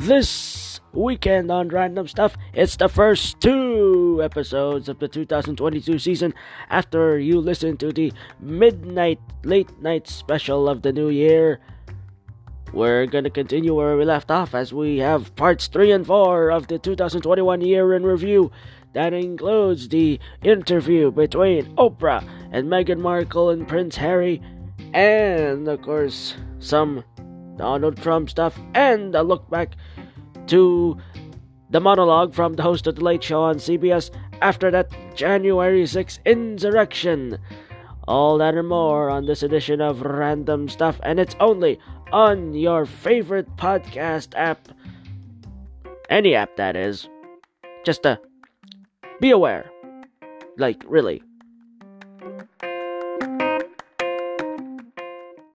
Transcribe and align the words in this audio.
this 0.00 0.80
weekend 0.92 1.50
on 1.50 1.68
Random 1.68 2.08
Stuff. 2.08 2.34
It's 2.54 2.76
the 2.76 2.88
first 2.88 3.38
two 3.40 4.20
episodes 4.22 4.88
of 4.88 4.98
the 4.98 5.08
2022 5.08 5.98
season 5.98 6.32
after 6.70 7.18
you 7.18 7.38
listen 7.38 7.76
to 7.78 7.92
the 7.92 8.12
midnight, 8.40 9.20
late 9.44 9.70
night 9.80 10.08
special 10.08 10.68
of 10.68 10.82
the 10.82 10.92
new 10.92 11.10
year. 11.10 11.60
We're 12.72 13.06
gonna 13.06 13.30
continue 13.30 13.74
where 13.74 13.96
we 13.96 14.04
left 14.04 14.30
off 14.30 14.54
as 14.54 14.72
we 14.72 14.98
have 14.98 15.36
parts 15.36 15.66
3 15.66 15.92
and 15.92 16.06
4 16.06 16.50
of 16.50 16.68
the 16.68 16.78
2021 16.78 17.60
year 17.60 17.92
in 17.92 18.04
review. 18.04 18.50
That 18.94 19.12
includes 19.12 19.88
the 19.88 20.18
interview 20.42 21.10
between 21.10 21.76
Oprah 21.76 22.26
and 22.50 22.68
Meghan 22.68 23.00
Markle 23.00 23.50
and 23.50 23.68
Prince 23.68 23.96
Harry, 23.96 24.40
and 24.94 25.68
of 25.68 25.82
course, 25.82 26.36
some 26.58 27.04
Donald 27.60 28.00
Trump 28.00 28.30
stuff, 28.30 28.58
and 28.72 29.14
a 29.14 29.22
look 29.22 29.50
back 29.50 29.76
to 30.46 30.96
the 31.68 31.78
monologue 31.78 32.32
from 32.32 32.54
the 32.54 32.62
host 32.62 32.86
of 32.86 32.96
The 32.96 33.04
Late 33.04 33.22
Show 33.22 33.42
on 33.42 33.56
CBS 33.56 34.10
after 34.40 34.70
that 34.70 34.90
January 35.14 35.82
6th 35.82 36.24
insurrection. 36.24 37.36
All 38.08 38.38
that 38.38 38.54
and 38.54 38.66
more 38.66 39.10
on 39.10 39.26
this 39.26 39.42
edition 39.42 39.82
of 39.82 40.00
Random 40.00 40.70
Stuff, 40.70 41.00
and 41.02 41.20
it's 41.20 41.36
only 41.38 41.78
on 42.12 42.54
your 42.54 42.86
favorite 42.86 43.54
podcast 43.56 44.32
app. 44.36 44.68
Any 46.08 46.34
app 46.34 46.56
that 46.56 46.76
is. 46.76 47.10
Just 47.84 48.06
uh, 48.06 48.16
be 49.20 49.30
aware. 49.30 49.70
Like, 50.56 50.82
really. 50.86 51.22